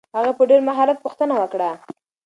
هغې 0.17 0.31
په 0.37 0.43
ډېر 0.49 0.61
مهارت 0.69 0.97
پوښتنه 1.05 1.33
وکړه. 1.37 1.69